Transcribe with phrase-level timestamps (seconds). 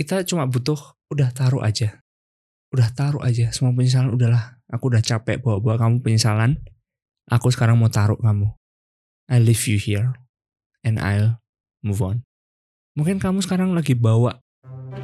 [0.00, 2.00] kita cuma butuh udah taruh aja.
[2.72, 4.56] Udah taruh aja semua penyesalan udahlah.
[4.72, 6.56] Aku udah capek bawa-bawa kamu penyesalan.
[7.28, 8.48] Aku sekarang mau taruh kamu.
[9.28, 10.16] I leave you here
[10.80, 11.44] and I'll
[11.84, 12.24] move on.
[12.96, 14.40] Mungkin kamu sekarang lagi bawa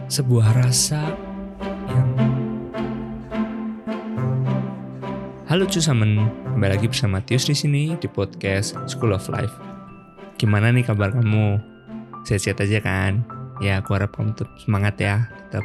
[0.08, 1.12] sebuah rasa
[1.92, 2.08] yang
[5.44, 6.24] Halo Cusamen,
[6.56, 9.52] kembali lagi bersama Tius di sini di podcast School of Life.
[10.40, 11.60] Gimana nih kabar kamu?
[12.24, 13.35] Sehat-sehat aja kan?
[13.60, 15.16] Ya, aku harap kamu tetap semangat ya,
[15.48, 15.64] tetap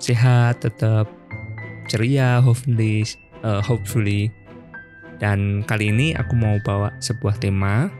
[0.00, 1.06] sehat, tetap
[1.88, 3.04] ceria, hopefully,
[3.40, 4.28] uh, hopefully.
[5.20, 7.92] Dan kali ini aku mau bawa sebuah tema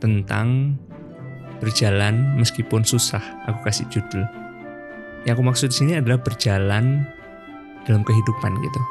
[0.00, 0.76] tentang
[1.60, 3.22] berjalan meskipun susah.
[3.48, 4.24] Aku kasih judul.
[5.28, 7.06] Yang aku maksud di sini adalah berjalan
[7.86, 8.82] dalam kehidupan gitu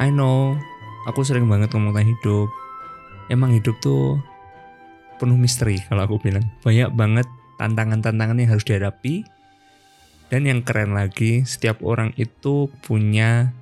[0.00, 0.56] I know,
[1.04, 2.48] aku sering banget ngomong tentang hidup.
[3.28, 4.16] Emang hidup tuh
[5.20, 6.48] penuh misteri kalau aku bilang.
[6.64, 7.28] Banyak banget
[7.60, 9.28] tantangan-tantangan yang harus dihadapi.
[10.32, 13.52] Dan yang keren lagi, setiap orang itu punya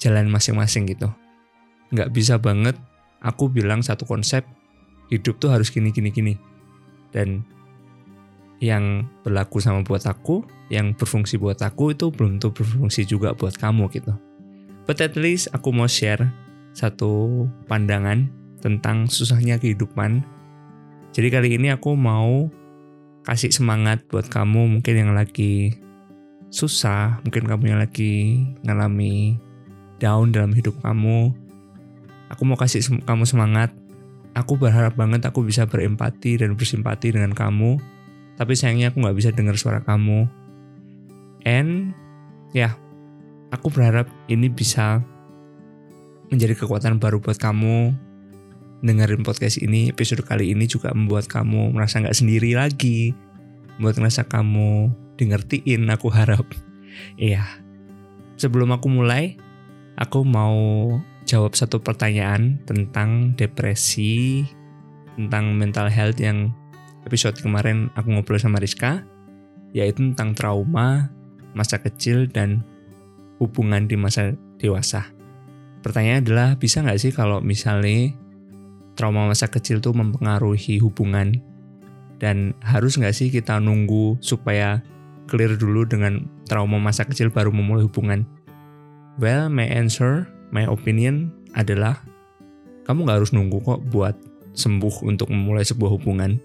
[0.00, 1.12] jalan masing-masing gitu.
[1.92, 2.80] Nggak bisa banget
[3.20, 4.46] aku bilang satu konsep,
[5.12, 6.40] hidup tuh harus gini-gini-gini.
[7.12, 7.44] Dan
[8.62, 13.58] yang berlaku sama buat aku, yang berfungsi buat aku itu belum tentu berfungsi juga buat
[13.58, 14.14] kamu gitu.
[14.86, 16.30] But at least aku mau share
[16.72, 18.30] satu pandangan
[18.62, 20.22] tentang susahnya kehidupan.
[21.10, 22.46] Jadi kali ini aku mau
[23.30, 25.78] kasih semangat buat kamu mungkin yang lagi
[26.50, 29.38] susah, mungkin kamu yang lagi ngalami
[30.02, 31.30] down dalam hidup kamu.
[32.34, 33.70] Aku mau kasih kamu semangat.
[34.34, 37.78] Aku berharap banget aku bisa berempati dan bersimpati dengan kamu.
[38.34, 40.26] Tapi sayangnya aku nggak bisa dengar suara kamu.
[41.46, 41.94] And
[42.50, 42.74] ya, yeah,
[43.50, 45.02] Aku berharap ini bisa
[46.30, 47.90] menjadi kekuatan baru buat kamu.
[48.80, 53.12] Dengerin podcast ini, episode kali ini juga membuat kamu merasa nggak sendiri lagi.
[53.76, 54.88] Membuat ngerasa kamu
[55.20, 56.48] dengertiin, aku harap.
[57.20, 57.44] Iya.
[58.40, 59.36] Sebelum aku mulai,
[60.00, 60.56] aku mau
[61.28, 64.48] jawab satu pertanyaan tentang depresi,
[65.20, 66.48] tentang mental health yang
[67.04, 69.04] episode kemarin aku ngobrol sama Rizka,
[69.76, 71.12] yaitu tentang trauma,
[71.52, 72.64] masa kecil, dan
[73.44, 75.04] hubungan di masa dewasa.
[75.84, 78.16] Pertanyaannya adalah bisa nggak sih kalau misalnya
[79.00, 81.40] trauma masa kecil tuh mempengaruhi hubungan
[82.20, 84.84] dan harus nggak sih kita nunggu supaya
[85.24, 88.28] clear dulu dengan trauma masa kecil baru memulai hubungan?
[89.16, 91.96] Well, my answer, my opinion adalah
[92.84, 94.20] kamu nggak harus nunggu kok buat
[94.52, 96.36] sembuh untuk memulai sebuah hubungan.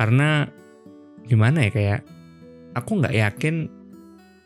[0.00, 0.48] Karena
[1.28, 2.00] gimana ya kayak
[2.72, 3.68] aku nggak yakin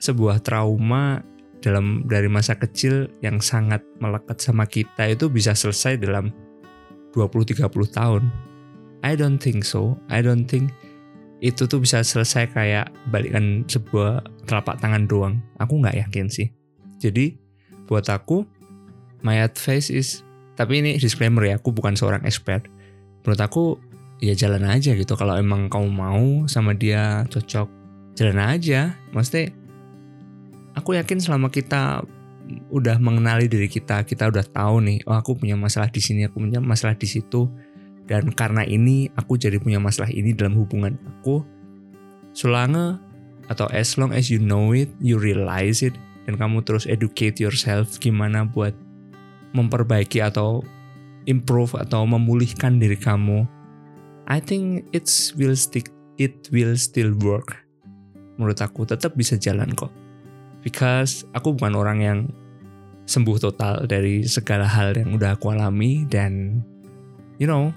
[0.03, 1.23] sebuah trauma
[1.63, 6.35] dalam dari masa kecil yang sangat melekat sama kita itu bisa selesai dalam
[7.19, 8.23] 20-30 tahun.
[9.03, 9.99] I don't think so.
[10.07, 10.71] I don't think
[11.39, 15.39] itu tuh bisa selesai kayak balikan sebuah telapak tangan doang.
[15.63, 16.51] Aku nggak yakin sih.
[16.99, 17.39] Jadi
[17.87, 18.43] buat aku,
[19.23, 20.27] my advice is,
[20.59, 22.67] tapi ini disclaimer ya, aku bukan seorang expert.
[23.23, 23.65] Menurut aku
[24.19, 25.15] ya jalan aja gitu.
[25.15, 27.71] Kalau emang kamu mau sama dia cocok,
[28.19, 28.99] jalan aja.
[29.15, 29.55] Maksudnya
[30.75, 32.03] aku yakin selama kita
[32.73, 36.41] udah mengenali diri kita, kita udah tahu nih, oh aku punya masalah di sini, aku
[36.41, 37.49] punya masalah di situ,
[38.09, 41.45] dan karena ini aku jadi punya masalah ini dalam hubungan aku.
[42.33, 43.01] Selama
[43.49, 48.01] atau as long as you know it, you realize it, dan kamu terus educate yourself
[48.01, 48.73] gimana buat
[49.57, 50.65] memperbaiki atau
[51.29, 53.45] improve atau memulihkan diri kamu.
[54.29, 55.89] I think it's will stick,
[56.21, 57.57] it will still work.
[58.37, 60.08] Menurut aku tetap bisa jalan kok
[60.63, 62.19] because aku bukan orang yang
[63.09, 66.61] sembuh total dari segala hal yang udah aku alami dan
[67.41, 67.73] you know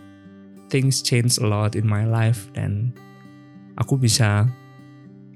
[0.67, 2.91] things change a lot in my life dan
[3.79, 4.47] aku bisa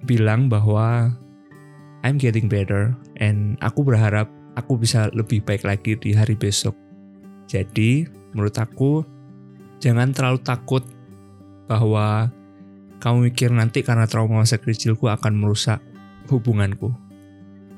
[0.03, 1.15] bilang bahwa
[2.05, 6.77] I'm getting better and aku berharap aku bisa lebih baik lagi di hari besok.
[7.49, 9.01] Jadi menurut aku
[9.81, 10.83] jangan terlalu takut
[11.65, 12.29] bahwa
[13.01, 15.81] kamu mikir nanti karena trauma masa kecilku akan merusak
[16.29, 16.93] hubunganku.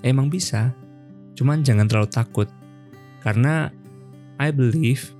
[0.05, 0.73] Emang bisa,
[1.33, 2.47] cuman jangan terlalu takut.
[3.21, 3.73] Karena
[4.37, 5.13] I believe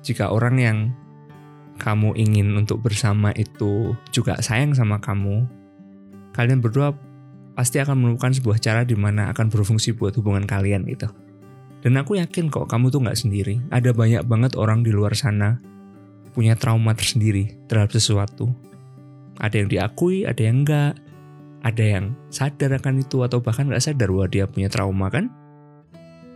[0.00, 0.78] jika orang yang
[1.76, 5.44] kamu ingin untuk bersama itu juga sayang sama kamu,
[6.32, 6.96] kalian berdua
[7.56, 11.08] pasti akan menemukan sebuah cara di mana akan berfungsi buat hubungan kalian gitu.
[11.84, 13.60] Dan aku yakin kok kamu tuh nggak sendiri.
[13.72, 15.60] Ada banyak banget orang di luar sana
[16.36, 18.52] punya trauma tersendiri terhadap sesuatu.
[19.40, 20.96] Ada yang diakui, ada yang enggak
[21.66, 25.26] ada yang sadar akan itu atau bahkan nggak sadar bahwa dia punya trauma kan?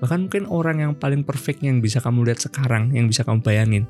[0.03, 3.87] Bahkan mungkin orang yang paling perfect yang bisa kamu lihat sekarang, yang bisa kamu bayangin.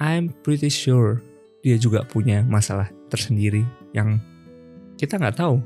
[0.00, 1.20] I'm pretty sure
[1.60, 3.62] dia juga punya masalah tersendiri
[3.92, 4.16] yang
[4.96, 5.60] kita nggak tahu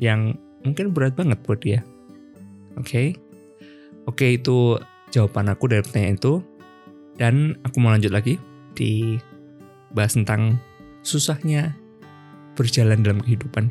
[0.00, 0.34] yang
[0.66, 1.86] mungkin berat banget buat dia.
[2.74, 3.08] Oke, okay?
[4.10, 4.74] oke okay, itu
[5.14, 6.34] jawaban aku dari pertanyaan itu.
[7.18, 8.38] Dan aku mau lanjut lagi
[8.74, 9.18] di
[9.90, 10.58] bahas tentang
[11.02, 11.74] susahnya
[12.58, 13.70] berjalan dalam kehidupan.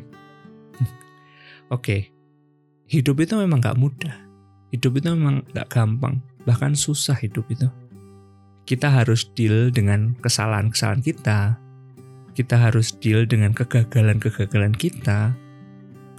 [1.68, 2.08] oke, okay.
[2.88, 4.16] hidup itu memang gak mudah.
[4.72, 7.68] Hidup itu memang gak gampang, bahkan susah hidup itu.
[8.64, 11.56] Kita harus deal dengan kesalahan-kesalahan kita.
[12.36, 15.32] Kita harus deal dengan kegagalan-kegagalan kita.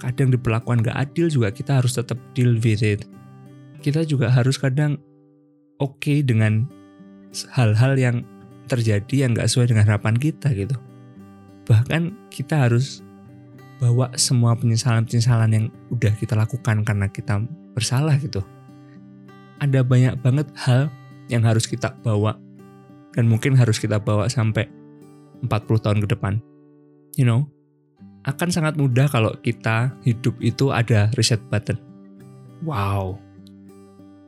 [0.02, 3.06] Kadang diperlakukan gak adil juga kita harus tetap deal with it.
[3.82, 4.98] Kita juga harus kadang
[5.78, 6.66] oke okay dengan
[7.54, 8.16] hal-hal yang
[8.66, 10.74] terjadi yang gak sesuai dengan harapan kita gitu.
[11.70, 13.06] Bahkan kita harus
[13.78, 17.38] bawa semua penyesalan-penyesalan yang udah kita lakukan karena kita
[17.72, 18.42] bersalah gitu.
[19.62, 20.90] Ada banyak banget hal
[21.30, 22.34] yang harus kita bawa
[23.14, 24.66] dan mungkin harus kita bawa sampai
[25.46, 25.46] 40
[25.86, 26.42] tahun ke depan.
[27.14, 27.46] You know,
[28.26, 31.78] akan sangat mudah kalau kita hidup itu ada reset button.
[32.60, 33.16] Wow,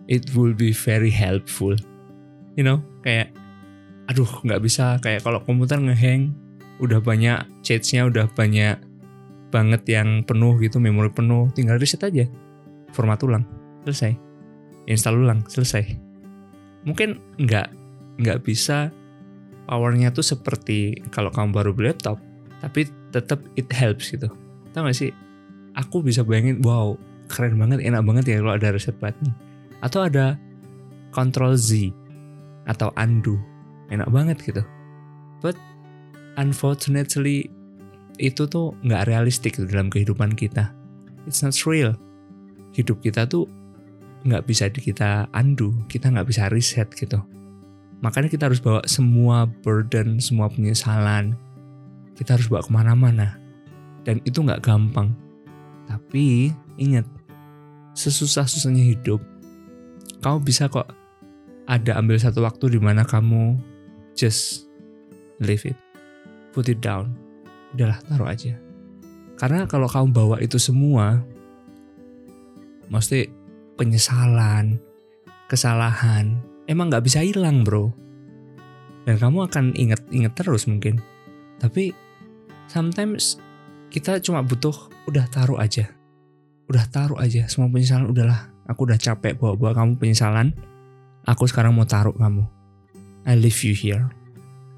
[0.08, 1.76] it will be very helpful
[2.56, 3.32] you know kayak
[4.10, 6.34] aduh nggak bisa kayak kalau komputer ngehang
[6.82, 8.76] udah banyak chatnya udah banyak
[9.54, 11.46] banget yang penuh gitu memori penuh.
[11.54, 12.26] Tinggal reset aja.
[12.90, 13.46] Format ulang.
[13.86, 14.12] Selesai.
[14.90, 15.40] Install ulang.
[15.46, 15.86] Selesai.
[16.82, 17.68] Mungkin nggak
[18.18, 18.90] nggak bisa
[19.70, 22.18] powernya tuh seperti kalau kamu baru beli laptop
[22.58, 24.26] tapi tetap it helps gitu.
[24.74, 25.10] Tau gak sih?
[25.78, 26.96] Aku bisa bayangin wow
[27.30, 29.30] keren banget enak banget ya kalau ada reset button.
[29.82, 30.38] Atau ada
[31.14, 31.90] control Z
[32.66, 33.38] atau undo.
[33.90, 34.62] Enak banget gitu.
[35.42, 35.58] But
[36.38, 37.50] unfortunately
[38.20, 40.72] itu tuh nggak realistik dalam kehidupan kita.
[41.24, 41.96] It's not real.
[42.76, 43.48] Hidup kita tuh
[44.22, 47.18] nggak bisa kita undo kita nggak bisa reset gitu.
[48.02, 51.34] Makanya kita harus bawa semua burden semua penyesalan
[52.14, 53.38] kita harus bawa ke mana-mana.
[54.02, 55.14] Dan itu nggak gampang.
[55.86, 57.06] Tapi ingat
[57.94, 59.20] sesusah-susahnya hidup
[60.22, 60.86] kamu bisa kok
[61.66, 63.58] ada ambil satu waktu di mana kamu
[64.14, 64.70] just
[65.42, 65.76] leave it,
[66.52, 67.16] put it down,
[67.74, 68.54] udahlah taruh aja.
[69.40, 71.18] Karena kalau kamu bawa itu semua,
[72.92, 73.26] mesti
[73.80, 74.78] penyesalan,
[75.48, 76.38] kesalahan,
[76.70, 77.90] emang nggak bisa hilang bro.
[79.02, 81.02] Dan kamu akan inget-inget terus mungkin.
[81.58, 81.90] Tapi
[82.70, 83.42] sometimes
[83.90, 84.74] kita cuma butuh
[85.10, 85.90] udah taruh aja.
[86.70, 88.54] Udah taruh aja semua penyesalan udahlah.
[88.70, 90.54] Aku udah capek bawa-bawa kamu penyesalan
[91.22, 92.42] Aku sekarang mau taruh kamu.
[93.22, 94.10] I leave you here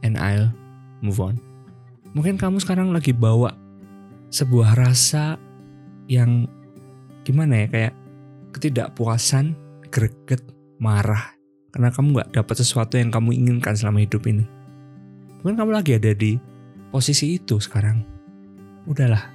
[0.04, 0.52] and I'll
[1.00, 1.53] move on.
[2.14, 3.50] Mungkin kamu sekarang lagi bawa
[4.30, 5.34] sebuah rasa
[6.06, 6.46] yang
[7.26, 7.94] gimana ya kayak
[8.54, 9.58] ketidakpuasan,
[9.90, 10.42] greget,
[10.78, 11.34] marah
[11.74, 14.46] karena kamu nggak dapat sesuatu yang kamu inginkan selama hidup ini.
[15.42, 16.38] Mungkin kamu lagi ada di
[16.94, 18.06] posisi itu sekarang.
[18.86, 19.34] Udahlah.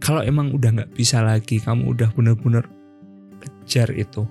[0.00, 2.64] Kalau emang udah nggak bisa lagi, kamu udah bener-bener
[3.42, 4.24] kejar itu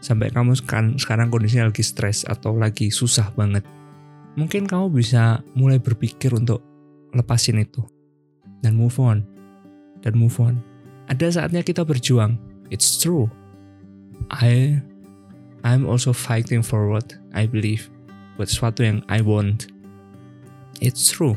[0.00, 3.64] sampai kamu sekarang, sekarang kondisinya lagi stres atau lagi susah banget,
[4.34, 6.64] mungkin kamu bisa mulai berpikir untuk
[7.16, 7.82] lepasin itu
[8.62, 9.24] dan move on
[10.00, 10.60] dan move on.
[11.10, 12.38] Ada saatnya kita berjuang.
[12.70, 13.26] It's true.
[14.30, 14.78] I
[15.66, 17.90] I'm also fighting for what I believe,
[18.38, 19.68] buat sesuatu yang I want.
[20.78, 21.36] It's true.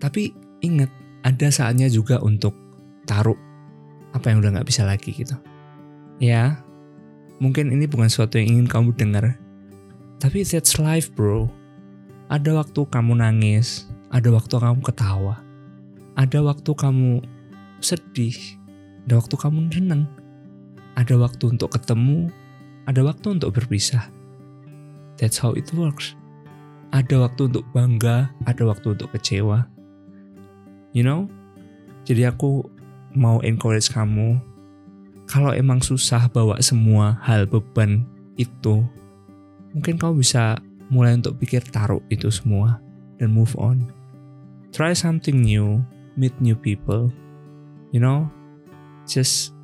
[0.00, 0.32] Tapi
[0.64, 0.88] ingat,
[1.26, 2.56] ada saatnya juga untuk
[3.04, 3.36] taruh
[4.14, 5.36] apa yang udah nggak bisa lagi gitu.
[6.22, 6.64] Ya,
[7.42, 9.34] Mungkin ini bukan sesuatu yang ingin kamu dengar.
[10.22, 11.50] Tapi that's life bro.
[12.30, 15.42] Ada waktu kamu nangis, ada waktu kamu ketawa,
[16.14, 17.18] ada waktu kamu
[17.82, 18.38] sedih,
[19.04, 20.06] ada waktu kamu senang,
[20.94, 22.30] ada waktu untuk ketemu,
[22.86, 24.06] ada waktu untuk berpisah.
[25.18, 26.14] That's how it works.
[26.94, 29.66] Ada waktu untuk bangga, ada waktu untuk kecewa.
[30.94, 31.26] You know?
[32.06, 32.62] Jadi aku
[33.18, 34.38] mau encourage kamu
[35.26, 38.04] kalau emang susah bawa semua hal beban
[38.36, 38.84] itu,
[39.72, 40.60] mungkin kamu bisa
[40.92, 42.78] mulai untuk pikir taruh itu semua
[43.16, 43.88] dan move on.
[44.74, 45.78] Try something new,
[46.18, 47.14] meet new people,
[47.94, 48.26] you know,
[49.06, 49.54] just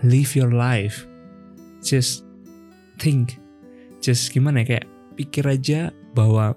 [0.00, 1.04] live your life,
[1.84, 2.24] just
[2.96, 3.36] think,
[4.00, 4.86] just gimana ya kayak
[5.20, 6.56] pikir aja bahwa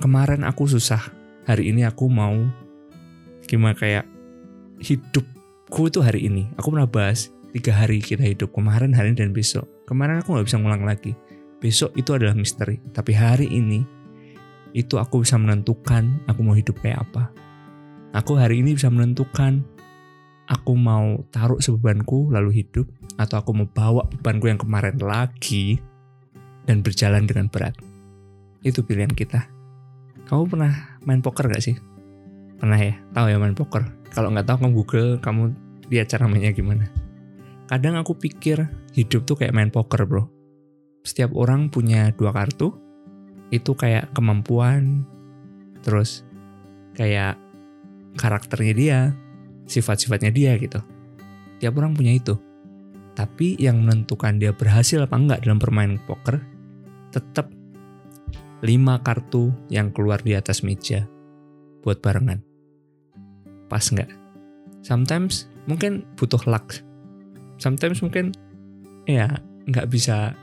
[0.00, 1.12] kemarin aku susah,
[1.44, 2.32] hari ini aku mau
[3.44, 4.08] gimana kayak
[4.80, 6.48] hidupku itu hari ini.
[6.56, 10.50] Aku pernah bahas tiga hari kita hidup kemarin hari ini dan besok kemarin aku nggak
[10.50, 11.14] bisa ngulang lagi
[11.62, 13.86] besok itu adalah misteri tapi hari ini
[14.74, 17.30] itu aku bisa menentukan aku mau hidup kayak apa
[18.12, 19.62] aku hari ini bisa menentukan
[20.50, 25.78] aku mau taruh sebebanku lalu hidup atau aku mau bawa bebanku yang kemarin lagi
[26.66, 27.78] dan berjalan dengan berat
[28.66, 29.46] itu pilihan kita
[30.26, 31.76] kamu pernah main poker gak sih
[32.64, 32.94] Pernah ya?
[33.12, 33.82] Tahu ya main poker?
[34.14, 35.42] Kalau nggak tahu kamu Google, kamu
[35.92, 36.88] lihat cara mainnya gimana.
[37.66, 38.64] Kadang aku pikir
[38.96, 40.30] hidup tuh kayak main poker bro.
[41.04, 42.72] Setiap orang punya dua kartu,
[43.54, 45.06] itu kayak kemampuan,
[45.86, 46.26] terus
[46.98, 47.38] kayak
[48.18, 48.98] karakternya dia,
[49.70, 50.82] sifat-sifatnya dia gitu.
[51.62, 52.34] Tiap orang punya itu.
[53.14, 56.42] Tapi yang menentukan dia berhasil apa enggak dalam permainan poker,
[57.14, 57.46] tetap
[58.66, 61.06] lima kartu yang keluar di atas meja
[61.86, 62.42] buat barengan.
[63.70, 64.10] Pas nggak?
[64.82, 66.82] Sometimes mungkin butuh luck.
[67.62, 68.34] Sometimes mungkin
[69.06, 69.30] ya
[69.70, 70.34] nggak bisa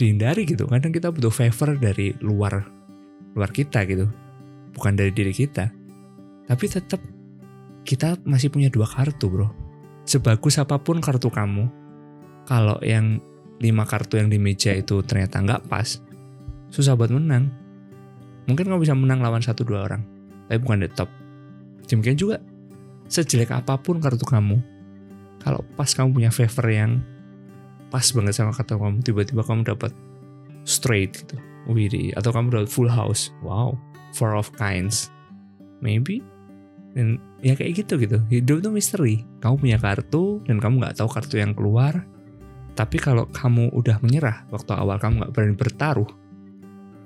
[0.00, 0.64] dihindari gitu.
[0.64, 2.64] Kadang kita butuh favor dari luar
[3.36, 4.08] luar kita gitu,
[4.72, 5.68] bukan dari diri kita.
[6.48, 6.98] Tapi tetap
[7.84, 9.48] kita masih punya dua kartu bro.
[10.08, 11.68] Sebagus apa pun kartu kamu,
[12.48, 13.20] kalau yang
[13.60, 16.00] lima kartu yang di meja itu ternyata nggak pas,
[16.72, 17.52] susah buat menang.
[18.48, 20.02] Mungkin kamu bisa menang lawan satu dua orang,
[20.48, 21.06] tapi bukan di top.
[21.86, 22.42] Demikian juga,
[23.06, 24.58] sejelek apa pun kartu kamu,
[25.44, 26.98] kalau pas kamu punya favor yang
[27.90, 29.92] pas banget sama kartu kamu, tiba-tiba kamu dapat
[30.62, 33.74] straight gitu, wiri, atau kamu dapat full house, wow,
[34.14, 35.10] four of kinds,
[35.82, 36.22] maybe.
[36.90, 38.18] Dan ya kayak gitu gitu.
[38.26, 39.22] Hidup tuh misteri.
[39.38, 42.02] Kamu punya kartu dan kamu nggak tahu kartu yang keluar.
[42.74, 46.10] Tapi kalau kamu udah menyerah waktu awal kamu nggak berani bertaruh,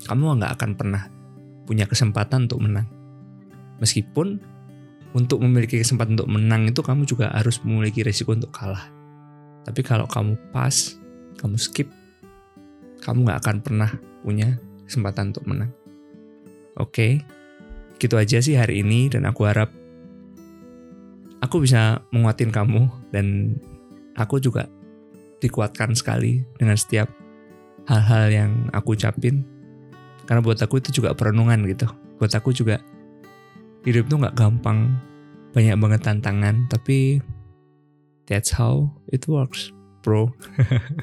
[0.09, 1.03] kamu nggak akan pernah
[1.65, 2.87] punya kesempatan untuk menang.
[3.81, 4.39] Meskipun
[5.15, 8.94] untuk memiliki kesempatan untuk menang itu kamu juga harus memiliki resiko untuk kalah.
[9.65, 10.93] Tapi kalau kamu pas,
[11.41, 11.89] kamu skip,
[13.01, 13.91] kamu nggak akan pernah
[14.21, 15.73] punya kesempatan untuk menang.
[16.77, 17.25] Oke,
[17.97, 19.73] gitu aja sih hari ini dan aku harap
[21.41, 23.57] aku bisa menguatin kamu dan
[24.17, 24.69] aku juga
[25.41, 27.09] dikuatkan sekali dengan setiap
[27.85, 29.45] hal-hal yang aku ucapin.
[30.25, 31.85] Karena buat aku itu juga perenungan gitu.
[32.17, 32.81] Buat aku juga
[33.85, 34.97] hidup tuh nggak gampang,
[35.53, 37.21] banyak banget tantangan, tapi
[38.25, 40.33] that's how it works, bro.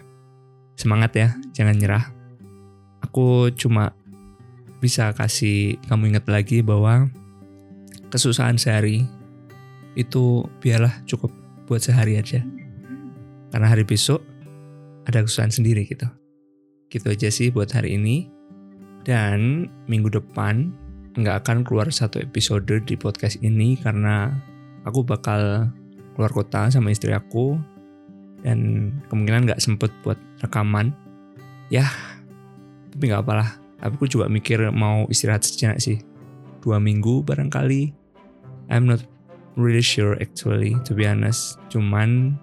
[0.80, 2.04] Semangat ya, jangan nyerah.
[3.06, 3.94] Aku cuma
[4.82, 7.06] bisa kasih kamu ingat lagi bahwa
[8.10, 9.06] kesusahan sehari
[9.94, 11.30] itu biarlah cukup
[11.70, 12.42] buat sehari aja.
[13.54, 14.24] Karena hari besok
[15.06, 16.08] ada kesusahan sendiri gitu.
[16.90, 18.26] Gitu aja sih buat hari ini.
[19.02, 20.70] Dan minggu depan
[21.18, 24.30] nggak akan keluar satu episode di podcast ini karena
[24.86, 25.68] aku bakal
[26.14, 27.56] keluar kota sama istri aku
[28.42, 30.92] dan kemungkinan nggak sempet buat rekaman.
[31.72, 31.88] Ya,
[32.92, 33.56] tapi nggak apalah.
[33.80, 36.02] Tapi aku juga mikir mau istirahat sejenak sih.
[36.62, 37.94] Dua minggu barangkali.
[38.70, 39.02] I'm not
[39.58, 41.58] really sure actually, to be honest.
[41.72, 42.38] Cuman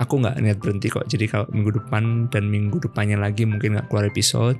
[0.00, 1.04] aku nggak niat berhenti kok.
[1.10, 4.56] Jadi kalau minggu depan dan minggu depannya lagi mungkin nggak keluar episode.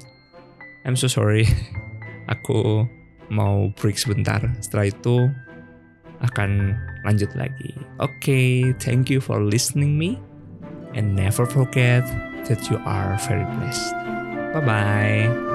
[0.84, 1.46] I'm so sorry.
[2.32, 2.84] aku
[3.32, 4.42] mau break sebentar.
[4.60, 5.16] Setelah itu
[6.22, 7.74] akan lanjut lagi.
[8.02, 10.18] Okay, thank you for listening me.
[10.94, 12.04] And never forget
[12.46, 13.94] that you are very blessed.
[14.52, 15.51] Bye-bye.